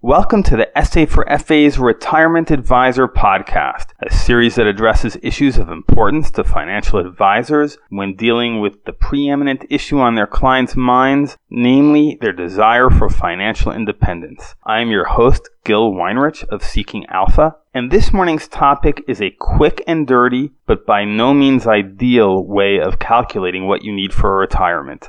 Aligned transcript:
Welcome 0.00 0.44
to 0.44 0.56
the 0.56 0.70
SA 0.84 1.06
for 1.06 1.26
FA's 1.26 1.76
Retirement 1.76 2.52
Advisor 2.52 3.08
podcast, 3.08 3.86
a 4.00 4.14
series 4.14 4.54
that 4.54 4.68
addresses 4.68 5.16
issues 5.24 5.58
of 5.58 5.70
importance 5.70 6.30
to 6.30 6.44
financial 6.44 7.00
advisors 7.00 7.78
when 7.88 8.14
dealing 8.14 8.60
with 8.60 8.84
the 8.84 8.92
preeminent 8.92 9.64
issue 9.68 9.98
on 9.98 10.14
their 10.14 10.28
clients' 10.28 10.76
minds, 10.76 11.36
namely 11.50 12.16
their 12.20 12.32
desire 12.32 12.90
for 12.90 13.08
financial 13.10 13.72
independence. 13.72 14.54
I 14.64 14.82
am 14.82 14.92
your 14.92 15.04
host, 15.04 15.50
Gil 15.64 15.90
Weinrich 15.90 16.44
of 16.44 16.62
Seeking 16.62 17.04
Alpha, 17.06 17.56
and 17.74 17.90
this 17.90 18.12
morning's 18.12 18.46
topic 18.46 19.02
is 19.08 19.20
a 19.20 19.34
quick 19.40 19.82
and 19.88 20.06
dirty, 20.06 20.52
but 20.66 20.86
by 20.86 21.04
no 21.04 21.34
means 21.34 21.66
ideal 21.66 22.46
way 22.46 22.78
of 22.78 23.00
calculating 23.00 23.66
what 23.66 23.82
you 23.82 23.92
need 23.92 24.14
for 24.14 24.38
retirement. 24.38 25.08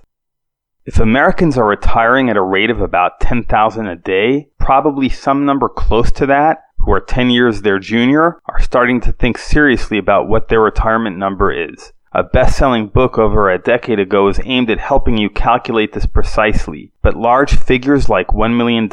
If 0.86 1.00
Americans 1.00 1.60
are 1.60 1.68
retiring 1.68 2.32
at 2.32 2.38
a 2.38 2.42
rate 2.42 2.71
of 2.71 2.82
about 2.82 3.20
10,000 3.20 3.86
a 3.86 3.96
day, 3.96 4.49
probably 4.60 5.10
some 5.10 5.46
number 5.46 5.70
close 5.70 6.12
to 6.12 6.25
that, 6.28 6.64
who 6.78 6.92
are 6.92 7.00
10 7.00 7.29
years 7.29 7.61
their 7.61 7.79
junior, 7.79 8.39
are 8.46 8.61
starting 8.61 9.01
to 9.01 9.11
think 9.11 9.38
seriously 9.38 9.97
about 9.97 10.28
what 10.28 10.47
their 10.47 10.61
retirement 10.61 11.18
number 11.18 11.51
is. 11.51 11.92
A 12.11 12.24
best 12.24 12.57
selling 12.57 12.87
book 12.87 13.20
over 13.20 13.51
a 13.51 13.60
decade 13.60 14.00
ago 14.00 14.25
was 14.25 14.39
aimed 14.43 14.71
at 14.71 14.79
helping 14.79 15.18
you 15.18 15.29
calculate 15.29 15.93
this 15.93 16.07
precisely, 16.07 16.92
but 17.04 17.15
large 17.15 17.56
figures 17.56 18.10
like 18.10 18.29
$1 18.29 18.57
million, 18.57 18.89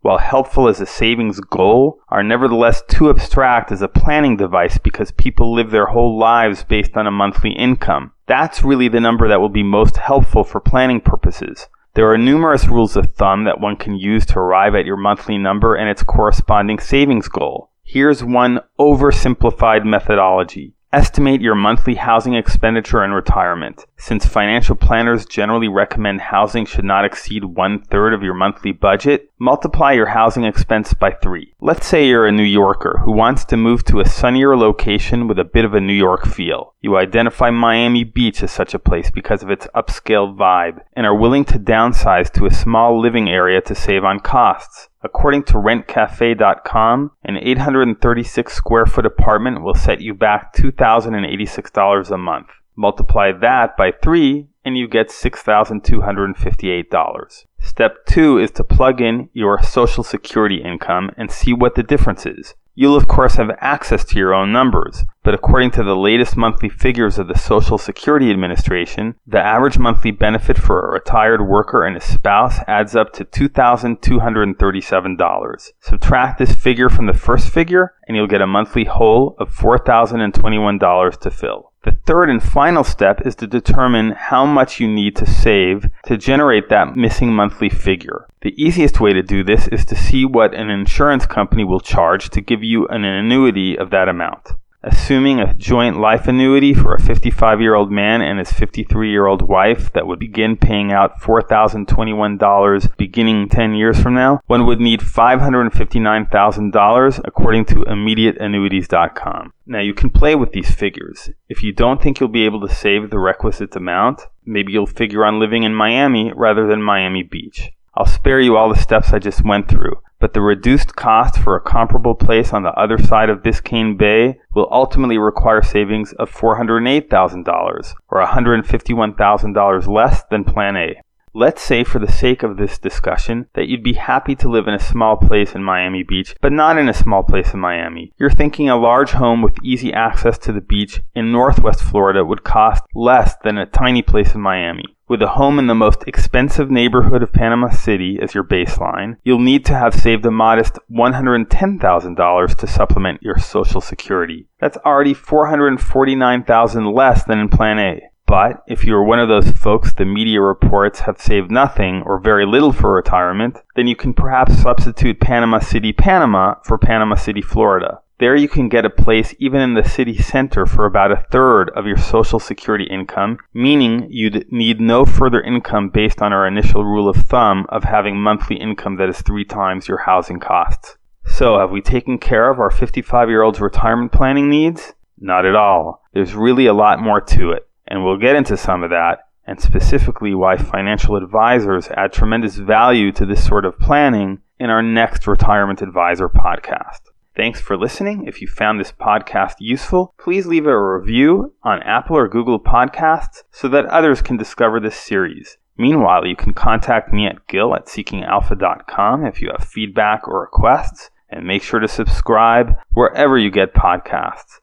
while 0.00 0.16
helpful 0.16 0.66
as 0.66 0.80
a 0.80 0.86
savings 0.86 1.38
goal, 1.38 2.00
are 2.08 2.22
nevertheless 2.22 2.82
too 2.88 3.10
abstract 3.10 3.70
as 3.72 3.82
a 3.82 3.88
planning 3.88 4.38
device 4.38 4.78
because 4.78 5.10
people 5.10 5.52
live 5.52 5.70
their 5.70 5.86
whole 5.86 6.18
lives 6.18 6.64
based 6.64 6.96
on 6.96 7.06
a 7.06 7.10
monthly 7.10 7.52
income. 7.52 8.12
That's 8.26 8.64
really 8.64 8.88
the 8.88 9.00
number 9.00 9.28
that 9.28 9.40
will 9.40 9.50
be 9.50 9.62
most 9.62 9.98
helpful 9.98 10.42
for 10.42 10.58
planning 10.58 11.02
purposes. 11.02 11.68
There 11.96 12.12
are 12.12 12.18
numerous 12.18 12.68
rules 12.68 12.94
of 12.94 13.14
thumb 13.14 13.44
that 13.44 13.58
one 13.58 13.76
can 13.76 13.94
use 13.94 14.26
to 14.26 14.38
arrive 14.38 14.74
at 14.74 14.84
your 14.84 14.98
monthly 14.98 15.38
number 15.38 15.74
and 15.74 15.88
its 15.88 16.02
corresponding 16.02 16.78
savings 16.78 17.26
goal. 17.26 17.70
Here's 17.84 18.22
one 18.22 18.60
oversimplified 18.78 19.86
methodology. 19.86 20.74
Estimate 20.92 21.40
your 21.40 21.54
monthly 21.54 21.94
housing 21.94 22.34
expenditure 22.34 23.02
in 23.02 23.12
retirement. 23.12 23.86
Since 23.96 24.26
financial 24.26 24.76
planners 24.76 25.24
generally 25.24 25.68
recommend 25.68 26.20
housing 26.20 26.66
should 26.66 26.84
not 26.84 27.06
exceed 27.06 27.44
one 27.46 27.80
third 27.80 28.12
of 28.12 28.22
your 28.22 28.34
monthly 28.34 28.72
budget, 28.72 29.30
multiply 29.38 29.92
your 29.92 30.06
housing 30.06 30.44
expense 30.44 30.94
by 30.94 31.10
three. 31.10 31.52
Let's 31.60 31.86
say 31.86 32.06
you're 32.06 32.26
a 32.26 32.32
New 32.32 32.42
Yorker 32.42 33.00
who 33.04 33.12
wants 33.12 33.44
to 33.46 33.56
move 33.56 33.84
to 33.84 34.00
a 34.00 34.08
sunnier 34.08 34.56
location 34.56 35.28
with 35.28 35.38
a 35.38 35.44
bit 35.44 35.64
of 35.64 35.74
a 35.74 35.80
New 35.80 35.92
York 35.92 36.26
feel. 36.26 36.74
You 36.80 36.96
identify 36.96 37.50
Miami 37.50 38.04
Beach 38.04 38.42
as 38.42 38.50
such 38.50 38.74
a 38.74 38.78
place 38.78 39.10
because 39.10 39.42
of 39.42 39.50
its 39.50 39.66
upscale 39.74 40.36
vibe 40.36 40.80
and 40.94 41.06
are 41.06 41.14
willing 41.14 41.44
to 41.46 41.58
downsize 41.58 42.30
to 42.32 42.46
a 42.46 42.54
small 42.54 43.00
living 43.00 43.28
area 43.28 43.60
to 43.62 43.74
save 43.74 44.04
on 44.04 44.20
costs. 44.20 44.88
According 45.02 45.44
to 45.44 45.54
rentcafe.com, 45.54 47.12
an 47.22 47.36
836 47.36 48.52
square 48.52 48.86
foot 48.86 49.06
apartment 49.06 49.62
will 49.62 49.74
set 49.74 50.00
you 50.00 50.14
back 50.14 50.54
$2,086 50.54 52.10
a 52.10 52.18
month. 52.18 52.48
Multiply 52.74 53.32
that 53.40 53.76
by 53.76 53.92
3 54.02 54.48
and 54.64 54.76
you 54.76 54.88
get 54.88 55.08
$6,258. 55.08 57.44
Step 57.66 58.06
2 58.06 58.38
is 58.38 58.52
to 58.52 58.62
plug 58.62 59.00
in 59.00 59.28
your 59.32 59.60
Social 59.60 60.04
Security 60.04 60.62
income 60.62 61.10
and 61.16 61.32
see 61.32 61.52
what 61.52 61.74
the 61.74 61.82
difference 61.82 62.24
is. 62.24 62.54
You'll 62.76 62.94
of 62.94 63.08
course 63.08 63.34
have 63.34 63.50
access 63.60 64.04
to 64.04 64.18
your 64.18 64.32
own 64.32 64.52
numbers, 64.52 65.02
but 65.24 65.34
according 65.34 65.72
to 65.72 65.82
the 65.82 65.96
latest 65.96 66.36
monthly 66.36 66.68
figures 66.68 67.18
of 67.18 67.26
the 67.26 67.36
Social 67.36 67.76
Security 67.76 68.30
Administration, 68.30 69.16
the 69.26 69.40
average 69.40 69.78
monthly 69.78 70.12
benefit 70.12 70.56
for 70.56 70.80
a 70.80 70.92
retired 70.92 71.48
worker 71.48 71.84
and 71.84 71.96
his 71.96 72.04
spouse 72.04 72.60
adds 72.68 72.94
up 72.94 73.12
to 73.14 73.24
$2,237. 73.24 75.72
Subtract 75.80 76.38
this 76.38 76.54
figure 76.54 76.88
from 76.88 77.06
the 77.06 77.14
first 77.14 77.50
figure, 77.50 77.94
and 78.06 78.16
you'll 78.16 78.28
get 78.28 78.42
a 78.42 78.46
monthly 78.46 78.84
hole 78.84 79.34
of 79.40 79.52
$4,021 79.52 81.20
to 81.20 81.30
fill. 81.30 81.72
The 81.86 81.92
third 82.04 82.30
and 82.30 82.42
final 82.42 82.82
step 82.82 83.24
is 83.24 83.36
to 83.36 83.46
determine 83.46 84.10
how 84.10 84.44
much 84.44 84.80
you 84.80 84.88
need 84.88 85.14
to 85.16 85.24
save 85.24 85.88
to 86.06 86.16
generate 86.16 86.68
that 86.68 86.96
missing 86.96 87.32
monthly 87.32 87.68
figure. 87.68 88.26
The 88.40 88.60
easiest 88.60 88.98
way 88.98 89.12
to 89.12 89.22
do 89.22 89.44
this 89.44 89.68
is 89.68 89.84
to 89.84 89.94
see 89.94 90.24
what 90.24 90.52
an 90.52 90.68
insurance 90.68 91.26
company 91.26 91.62
will 91.62 91.78
charge 91.78 92.30
to 92.30 92.40
give 92.40 92.64
you 92.64 92.88
an 92.88 93.04
annuity 93.04 93.78
of 93.78 93.90
that 93.90 94.08
amount 94.08 94.55
assuming 94.86 95.40
a 95.40 95.52
joint 95.54 95.98
life 95.98 96.28
annuity 96.28 96.72
for 96.72 96.94
a 96.94 97.02
55 97.02 97.60
year 97.60 97.74
old 97.74 97.90
man 97.90 98.22
and 98.22 98.38
his 98.38 98.52
53 98.52 99.10
year 99.10 99.26
old 99.26 99.42
wife 99.42 99.92
that 99.92 100.06
would 100.06 100.20
begin 100.20 100.56
paying 100.56 100.92
out 100.92 101.20
$4,021 101.20 102.96
beginning 102.96 103.48
10 103.48 103.74
years 103.74 104.00
from 104.00 104.14
now, 104.14 104.40
one 104.46 104.64
would 104.66 104.78
need 104.80 105.00
$559,000 105.00 107.20
according 107.24 107.64
to 107.66 107.74
immediateannuities.com. 107.74 109.52
Now 109.66 109.80
you 109.80 109.94
can 109.94 110.10
play 110.10 110.36
with 110.36 110.52
these 110.52 110.70
figures. 110.70 111.30
If 111.48 111.64
you 111.64 111.72
don't 111.72 112.00
think 112.00 112.20
you'll 112.20 112.28
be 112.28 112.44
able 112.44 112.60
to 112.66 112.74
save 112.74 113.10
the 113.10 113.18
requisite 113.18 113.74
amount, 113.74 114.22
maybe 114.44 114.72
you'll 114.72 114.86
figure 114.86 115.24
on 115.24 115.40
living 115.40 115.64
in 115.64 115.74
Miami 115.74 116.32
rather 116.34 116.68
than 116.68 116.82
Miami 116.82 117.24
Beach. 117.24 117.72
I'll 117.94 118.06
spare 118.06 118.40
you 118.40 118.56
all 118.56 118.68
the 118.68 118.80
steps 118.80 119.12
I 119.12 119.18
just 119.18 119.44
went 119.44 119.68
through 119.68 120.00
but 120.18 120.32
the 120.32 120.40
reduced 120.40 120.96
cost 120.96 121.38
for 121.38 121.56
a 121.56 121.60
comparable 121.60 122.14
place 122.14 122.52
on 122.52 122.62
the 122.62 122.72
other 122.72 122.98
side 122.98 123.28
of 123.28 123.42
Biscayne 123.42 123.98
Bay 123.98 124.38
will 124.54 124.68
ultimately 124.70 125.18
require 125.18 125.62
savings 125.62 126.12
of 126.14 126.32
$408,000 126.32 127.94
or 128.08 128.24
$151,000 128.24 129.86
less 129.86 130.24
than 130.30 130.44
Plan 130.44 130.76
A. 130.76 131.00
Let's 131.38 131.60
say, 131.60 131.84
for 131.84 131.98
the 131.98 132.10
sake 132.10 132.42
of 132.42 132.56
this 132.56 132.78
discussion, 132.78 133.48
that 133.52 133.68
you'd 133.68 133.82
be 133.82 133.92
happy 133.92 134.34
to 134.36 134.48
live 134.48 134.66
in 134.68 134.72
a 134.72 134.78
small 134.78 135.18
place 135.18 135.54
in 135.54 135.62
Miami 135.62 136.02
Beach, 136.02 136.34
but 136.40 136.50
not 136.50 136.78
in 136.78 136.88
a 136.88 136.94
small 136.94 137.22
place 137.22 137.52
in 137.52 137.60
Miami. 137.60 138.10
You're 138.16 138.30
thinking 138.30 138.70
a 138.70 138.76
large 138.78 139.10
home 139.10 139.42
with 139.42 139.62
easy 139.62 139.92
access 139.92 140.38
to 140.38 140.52
the 140.52 140.62
beach 140.62 141.02
in 141.14 141.30
northwest 141.30 141.82
Florida 141.82 142.24
would 142.24 142.42
cost 142.42 142.84
less 142.94 143.34
than 143.44 143.58
a 143.58 143.66
tiny 143.66 144.00
place 144.00 144.34
in 144.34 144.40
Miami. 144.40 144.95
With 145.08 145.22
a 145.22 145.28
home 145.28 145.60
in 145.60 145.68
the 145.68 145.74
most 145.74 146.02
expensive 146.08 146.68
neighborhood 146.68 147.22
of 147.22 147.32
Panama 147.32 147.68
City 147.68 148.18
as 148.20 148.34
your 148.34 148.42
baseline, 148.42 149.18
you'll 149.22 149.38
need 149.38 149.64
to 149.66 149.74
have 149.74 149.94
saved 149.94 150.26
a 150.26 150.32
modest 150.32 150.80
$110,000 150.90 152.54
to 152.56 152.66
supplement 152.66 153.22
your 153.22 153.38
Social 153.38 153.80
Security. 153.80 154.48
That's 154.58 154.78
already 154.78 155.14
$449,000 155.14 156.92
less 156.92 157.22
than 157.22 157.38
in 157.38 157.48
Plan 157.48 157.78
A. 157.78 158.00
But 158.26 158.64
if 158.66 158.82
you're 158.82 159.04
one 159.04 159.20
of 159.20 159.28
those 159.28 159.52
folks 159.52 159.92
the 159.92 160.04
media 160.04 160.40
reports 160.40 160.98
have 161.00 161.20
saved 161.20 161.52
nothing 161.52 162.02
or 162.04 162.18
very 162.18 162.44
little 162.44 162.72
for 162.72 162.92
retirement, 162.92 163.58
then 163.76 163.86
you 163.86 163.94
can 163.94 164.12
perhaps 164.12 164.60
substitute 164.60 165.20
Panama 165.20 165.60
City, 165.60 165.92
Panama 165.92 166.56
for 166.64 166.78
Panama 166.78 167.14
City, 167.14 167.42
Florida. 167.42 168.00
There 168.18 168.34
you 168.34 168.48
can 168.48 168.70
get 168.70 168.86
a 168.86 168.90
place 168.90 169.34
even 169.38 169.60
in 169.60 169.74
the 169.74 169.84
city 169.84 170.16
center 170.16 170.64
for 170.64 170.86
about 170.86 171.12
a 171.12 171.26
third 171.30 171.68
of 171.76 171.86
your 171.86 171.98
Social 171.98 172.38
Security 172.38 172.84
income, 172.84 173.36
meaning 173.52 174.06
you'd 174.08 174.50
need 174.50 174.80
no 174.80 175.04
further 175.04 175.42
income 175.42 175.90
based 175.90 176.22
on 176.22 176.32
our 176.32 176.46
initial 176.46 176.82
rule 176.82 177.10
of 177.10 177.16
thumb 177.16 177.66
of 177.68 177.84
having 177.84 178.18
monthly 178.18 178.56
income 178.56 178.96
that 178.96 179.10
is 179.10 179.20
three 179.20 179.44
times 179.44 179.86
your 179.86 179.98
housing 179.98 180.40
costs. 180.40 180.96
So, 181.26 181.58
have 181.58 181.70
we 181.70 181.82
taken 181.82 182.16
care 182.16 182.48
of 182.48 182.58
our 182.58 182.70
55 182.70 183.28
year 183.28 183.42
old's 183.42 183.60
retirement 183.60 184.12
planning 184.12 184.48
needs? 184.48 184.94
Not 185.18 185.44
at 185.44 185.54
all. 185.54 186.02
There's 186.14 186.34
really 186.34 186.64
a 186.64 186.72
lot 186.72 187.02
more 187.02 187.20
to 187.20 187.50
it, 187.52 187.68
and 187.86 188.02
we'll 188.02 188.16
get 188.16 188.34
into 188.34 188.56
some 188.56 188.82
of 188.82 188.88
that, 188.88 189.28
and 189.46 189.60
specifically 189.60 190.34
why 190.34 190.56
financial 190.56 191.16
advisors 191.16 191.88
add 191.88 192.14
tremendous 192.14 192.56
value 192.56 193.12
to 193.12 193.26
this 193.26 193.44
sort 193.44 193.66
of 193.66 193.78
planning 193.78 194.40
in 194.58 194.70
our 194.70 194.82
next 194.82 195.26
Retirement 195.26 195.82
Advisor 195.82 196.30
podcast. 196.30 197.05
Thanks 197.36 197.60
for 197.60 197.76
listening. 197.76 198.24
If 198.26 198.40
you 198.40 198.48
found 198.48 198.80
this 198.80 198.92
podcast 198.92 199.56
useful, 199.58 200.14
please 200.18 200.46
leave 200.46 200.66
a 200.66 200.98
review 200.98 201.52
on 201.62 201.82
Apple 201.82 202.16
or 202.16 202.28
Google 202.28 202.58
Podcasts 202.58 203.42
so 203.50 203.68
that 203.68 203.84
others 203.86 204.22
can 204.22 204.38
discover 204.38 204.80
this 204.80 204.96
series. 204.96 205.58
Meanwhile, 205.76 206.26
you 206.26 206.34
can 206.34 206.54
contact 206.54 207.12
me 207.12 207.26
at 207.26 207.46
gil 207.46 207.74
at 207.74 207.88
seekingalpha.com 207.88 209.26
if 209.26 209.42
you 209.42 209.50
have 209.50 209.68
feedback 209.68 210.26
or 210.26 210.40
requests, 210.40 211.10
and 211.28 211.46
make 211.46 211.62
sure 211.62 211.80
to 211.80 211.88
subscribe 211.88 212.74
wherever 212.92 213.36
you 213.36 213.50
get 213.50 213.74
podcasts. 213.74 214.54